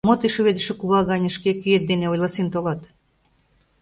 Мо 0.07 0.13
тый 0.19 0.31
шӱведыше 0.35 0.73
кува 0.79 0.99
гане 1.09 1.29
шке 1.35 1.51
кӱет 1.61 1.83
ден 1.89 2.01
ойласен 2.13 2.47
толат? 2.53 2.81